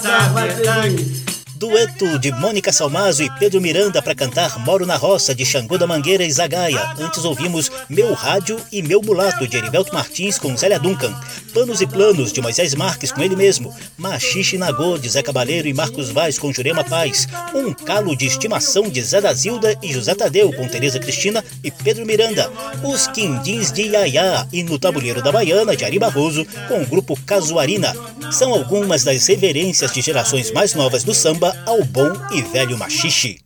[0.02, 1.23] Saber das
[1.64, 5.86] Dueto de Mônica Salmazo e Pedro Miranda para cantar Moro na Roça de Xangô da
[5.86, 6.92] Mangueira e Zagaia.
[7.00, 11.18] Antes ouvimos Meu Rádio e Meu Mulato de Erivelto Martins com Zélia Duncan.
[11.54, 13.74] Panos e Planos de Moisés Marques com ele mesmo.
[13.96, 17.26] Machixe Nagô de Zé Cabaleiro e Marcos Vaz com Jurema Paz.
[17.54, 21.70] Um calo de estimação de Zé da Zilda e José Tadeu com Tereza Cristina e
[21.70, 22.52] Pedro Miranda.
[22.82, 27.18] Os Quindins de Iaiá e No Tabuleiro da Baiana de Ari Barroso com o grupo
[27.24, 27.96] Casuarina.
[28.30, 33.38] São algumas das reverências de gerações mais novas do samba ao bom e velho machixe.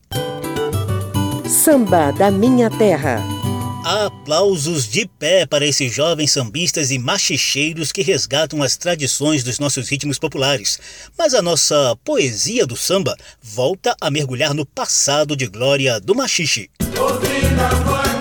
[1.49, 3.23] Samba da Minha Terra.
[3.85, 9.89] Aplausos de pé para esses jovens sambistas e machicheiros que resgatam as tradições dos nossos
[9.89, 10.79] ritmos populares.
[11.17, 16.69] Mas a nossa poesia do samba volta a mergulhar no passado de glória do machixe.
[16.99, 18.18] Ouvindo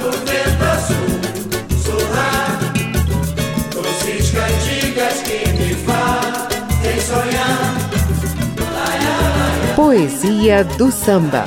[9.77, 11.45] Poesia do samba.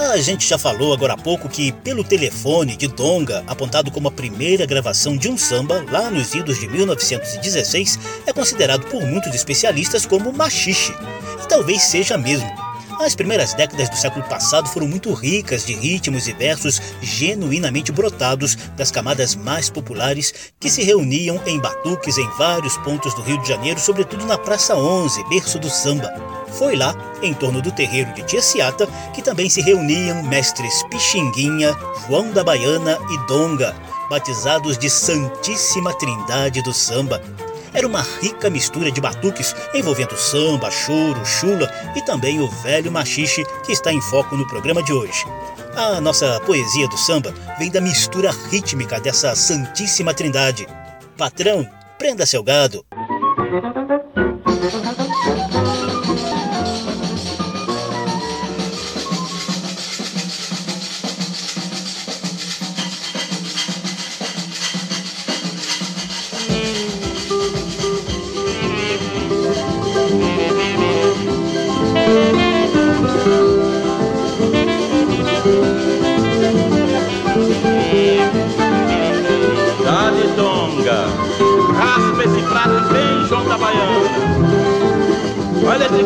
[0.00, 4.10] A gente já falou agora há pouco que, pelo telefone de Donga, apontado como a
[4.10, 10.06] primeira gravação de um samba lá nos idos de 1916, é considerado por muitos especialistas
[10.06, 10.94] como machixe.
[11.44, 12.69] E talvez seja mesmo.
[13.00, 18.54] As primeiras décadas do século passado foram muito ricas de ritmos e versos genuinamente brotados
[18.76, 23.48] das camadas mais populares que se reuniam em batuques em vários pontos do Rio de
[23.48, 26.12] Janeiro, sobretudo na Praça 11, berço do samba.
[26.58, 31.74] Foi lá, em torno do terreiro de Tia Ciata, que também se reuniam mestres Pixinguinha,
[32.06, 33.74] João da Baiana e Donga,
[34.10, 37.22] batizados de Santíssima Trindade do Samba.
[37.72, 43.44] Era uma rica mistura de batuques envolvendo samba, choro, chula e também o velho machixe
[43.64, 45.24] que está em foco no programa de hoje.
[45.76, 50.66] A nossa poesia do samba vem da mistura rítmica dessa Santíssima Trindade.
[51.16, 51.68] Patrão,
[51.98, 52.84] prenda seu gado.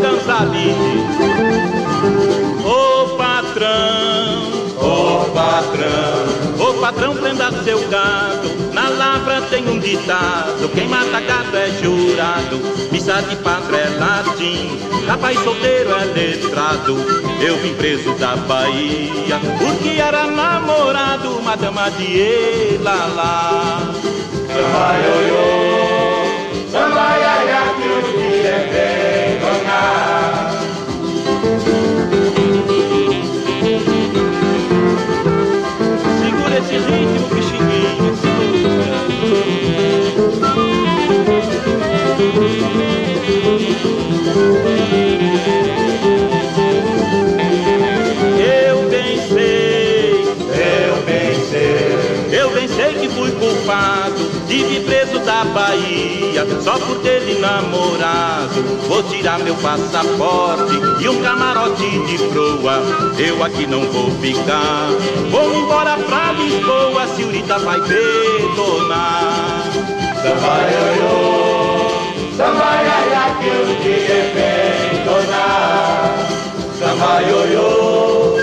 [0.05, 1.09] Cansalinho.
[2.63, 8.51] Ô patrão, ô patrão, ô patrão, prenda seu gado.
[8.75, 12.61] Na lavra tem um ditado: quem mata gato é jurado.
[12.93, 16.99] Missa de padre é latim, rapaz solteiro é letrado.
[17.41, 22.21] Eu vim preso da Bahia, porque era namorado, uma dama de
[22.75, 23.81] Elalá.
[24.53, 25.94] Samba ioiô,
[36.87, 37.34] gente.
[56.65, 58.63] Só por ter lhe namorado.
[58.89, 62.83] Vou tirar meu passaporte e um camarote de proa,
[63.19, 64.89] eu aqui não vou ficar.
[65.31, 69.65] Vou embora pra Lisboa, a senhorita vai detonar.
[70.23, 71.91] Samba ioiô,
[72.35, 72.85] samba
[73.41, 76.17] que o dia vem donar.
[76.79, 78.39] Samba ioiô,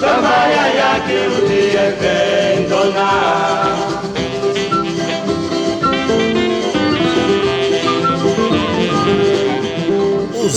[0.00, 3.99] samba iaia, que o dia vem donar.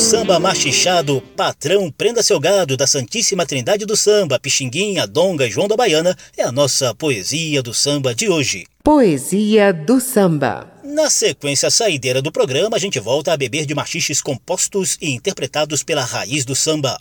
[0.03, 5.65] Samba machichado Patrão Prenda Seu Gado da Santíssima Trindade do Samba, Pixinguinha, Donga e João
[5.65, 8.65] da Baiana é a nossa poesia do samba de hoje.
[8.83, 10.67] Poesia do samba.
[10.83, 15.83] Na sequência saideira do programa, a gente volta a beber de machiches compostos e interpretados
[15.83, 16.97] pela raiz do samba.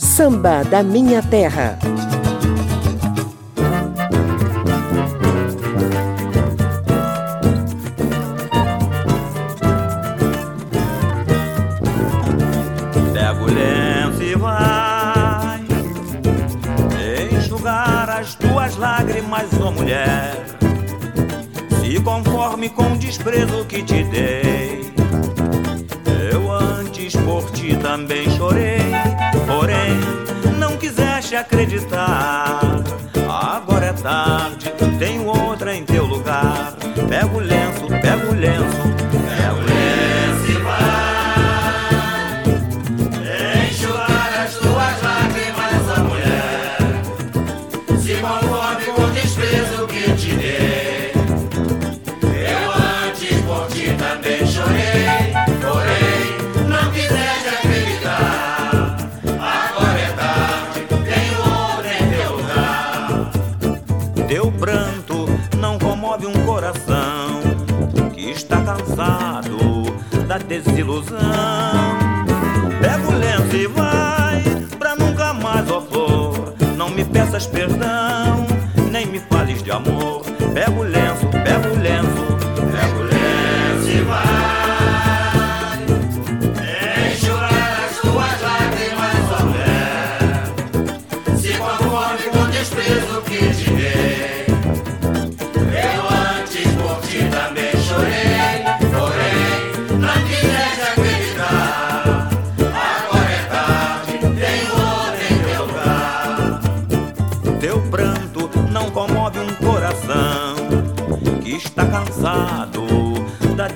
[0.00, 1.78] Samba da Minha Terra.
[18.28, 20.34] As tuas lágrimas, ó mulher.
[21.80, 24.92] Se conforme com o desprezo que te dei.
[26.30, 28.92] Eu antes por ti também chorei,
[29.46, 29.98] porém
[30.58, 32.60] não quiseste acreditar.
[33.26, 36.74] Agora é tarde, tenho outra em teu lugar.
[37.08, 37.40] Pega o
[70.48, 71.87] desilusão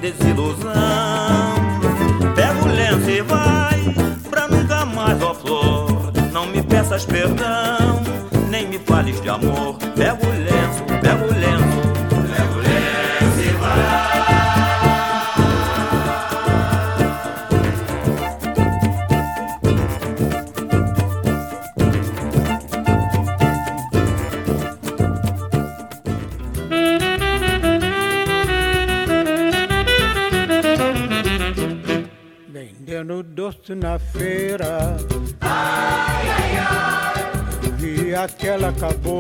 [0.02, 0.72] desilusão.
[2.34, 3.94] Pega o lenço e vai
[4.28, 6.12] pra nunca mais, ó flor.
[6.32, 8.02] Não me peças perdão,
[8.50, 9.51] nem me fales de amor.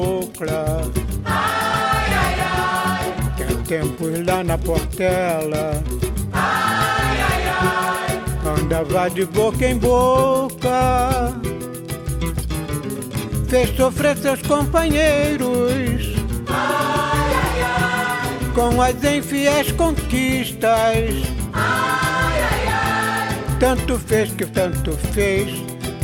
[0.02, 0.82] Cabocla.
[1.24, 3.34] Ai, ai, ai.
[3.36, 5.82] Que há tempos lá na portela.
[6.32, 8.60] Ai, ai, ai.
[8.60, 11.32] Andava de boca em boca.
[13.48, 16.16] Fez sofrer seus companheiros.
[16.48, 18.52] Ai, ai, ai.
[18.54, 21.32] Com as infiéis conquistas.
[23.60, 25.62] Tanto fez que tanto fez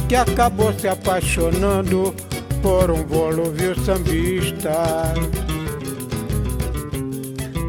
[0.09, 2.15] que acabou se apaixonando
[2.63, 5.15] por um volúvel sambista.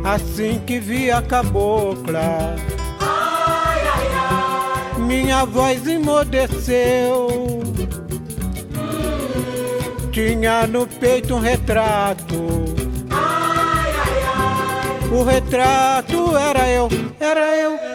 [0.04, 2.56] Assim que vi a cabocla,
[4.98, 7.28] minha voz emudeceu.
[10.12, 12.70] Tinha no peito um retrato.
[15.12, 16.88] O retrato era eu,
[17.20, 17.89] era eu.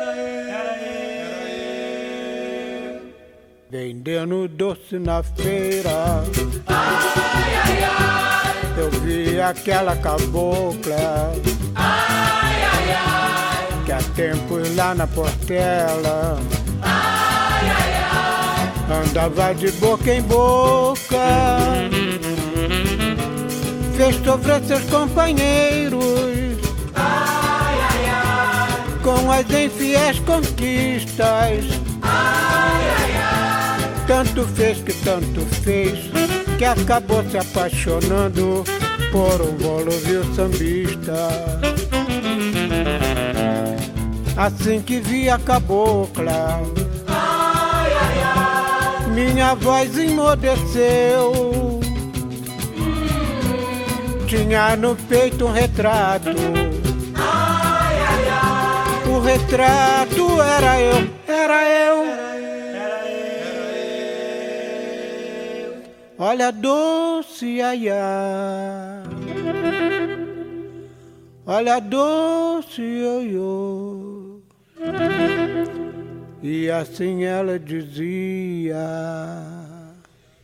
[3.74, 6.22] Vendendo doce na feira.
[6.68, 8.80] Ai, ai, ai.
[8.80, 11.32] Eu vi aquela cabocla.
[11.74, 13.84] Ai, ai, ai.
[13.84, 16.38] Que há tempos lá na portela.
[16.82, 17.94] Ai, ai,
[18.92, 19.02] ai.
[19.02, 21.18] Andava de boca em boca.
[23.96, 26.04] Fez sofrer seus companheiros.
[26.94, 28.98] Ai, ai, ai.
[29.02, 31.64] Com as infiéis conquistas.
[32.02, 32.43] Ai.
[34.06, 36.10] Tanto fez que tanto fez
[36.58, 38.62] que acabou se apaixonando
[39.10, 41.14] por um volúvel sambista.
[44.36, 46.60] Assim que vi a cabocla,
[49.14, 51.80] minha voz emudeceu.
[54.26, 56.30] Tinha no peito um retrato.
[57.14, 59.08] Ai, ai, ai.
[59.08, 61.93] O retrato era eu, era eu.
[66.34, 69.04] Olha doce aiá.
[71.46, 74.40] Olha doce ioiô.
[76.42, 78.74] E assim ela dizia.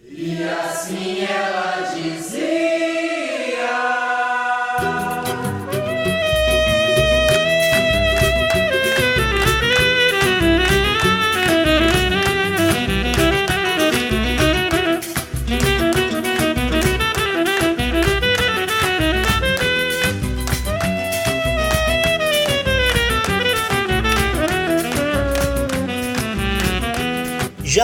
[0.09, 3.20] E assim ela dizia.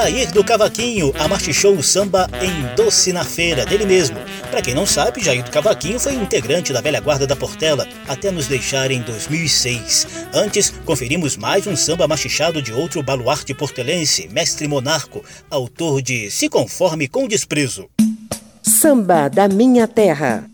[0.06, 4.16] Jair do Cavaquinho amachichou o samba em Doce na Feira, dele mesmo.
[4.52, 8.30] Para quem não sabe, Jair do Cavaquinho foi integrante da velha guarda da Portela até
[8.30, 10.06] nos deixar em 2006.
[10.32, 16.48] Antes, conferimos mais um samba machichado de outro baluarte portelense, Mestre Monarco, autor de Se
[16.48, 17.90] Conforme com Desprezo.
[18.62, 20.48] Samba da Minha Terra.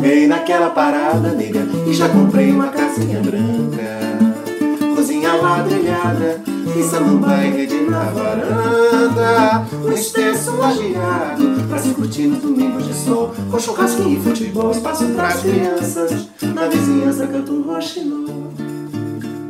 [0.00, 4.94] Vem naquela parada, nega, e já comprei uma casinha branca.
[4.94, 6.40] Cozinha ladrilhada,
[6.76, 9.66] e samambaia rede na varanda.
[9.84, 13.32] Um extenso lajeado, pra se curtir nos domingos de sol.
[13.50, 16.28] Com churrasquinho e futebol, espaço pras crianças.
[16.42, 18.53] Na vizinhança canta um roxinol.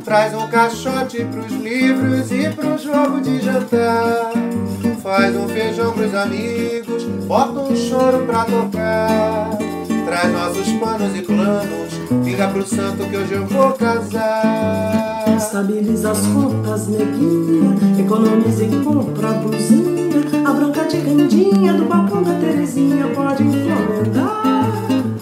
[0.05, 4.33] Traz um caixote pros livros e pro jogo de jantar.
[5.01, 9.49] Faz um feijão pros amigos, bota um choro pra tocar.
[10.05, 11.91] Traz nossos panos e planos,
[12.23, 15.25] liga pro santo que hoje eu vou casar.
[15.35, 20.05] Estabiliza as contas, neguinha, economiza e compra a blusinha.
[20.47, 24.43] A branca de rendinha do balcão da Terezinha pode encomendar.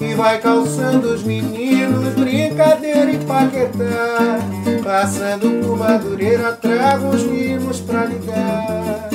[0.02, 4.63] E vai calçando os meninos, brincadeira e paquetá.
[4.84, 9.10] Passando por Madureira, trago os mimos pra ligar.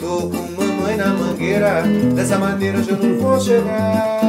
[0.00, 1.82] Tô com mamãe na mangueira,
[2.14, 4.22] dessa maneira eu não vou chegar.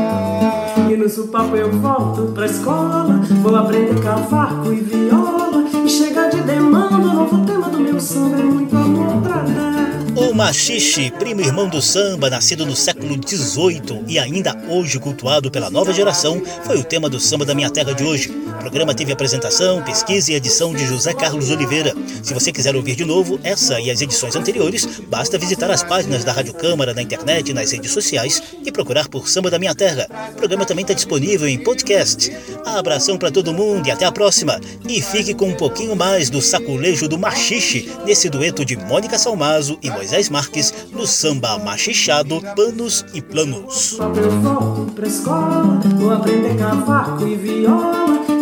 [0.92, 5.64] E no supapo eu volto pra escola, vou aprender cavaco e viola.
[5.86, 10.03] E chega de demanda, o novo tema do meu samba é muito amor pra dar.
[10.16, 15.72] O machixe, primo irmão do samba, nascido no século XVIII e ainda hoje cultuado pela
[15.72, 18.30] nova geração, foi o tema do samba da minha terra de hoje.
[18.30, 21.95] O programa teve apresentação, pesquisa e edição de José Carlos Oliveira.
[22.22, 26.24] Se você quiser ouvir de novo essa e as edições anteriores, basta visitar as páginas
[26.24, 29.74] da Rádio Câmara na internet e nas redes sociais e procurar por Samba da Minha
[29.74, 30.07] Terra.
[30.32, 32.32] O programa também está disponível em podcast.
[32.64, 34.61] Abração para todo mundo e até a próxima.
[34.88, 39.78] E fique com um pouquinho mais do saculejo do machixe nesse dueto de Mônica Salmazo
[39.82, 43.97] e Moisés Marques no samba machichado Panos e Planos.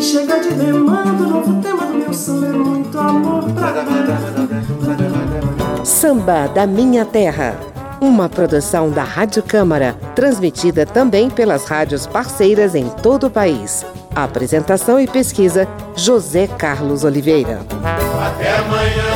[0.01, 3.43] Chega de demanda, novo tema do meu samba é muito amor.
[5.85, 7.55] Samba da Minha Terra.
[8.01, 13.85] Uma produção da Rádio Câmara, transmitida também pelas rádios parceiras em todo o país.
[14.15, 17.59] Apresentação e pesquisa: José Carlos Oliveira.
[18.19, 19.10] Até amanhã.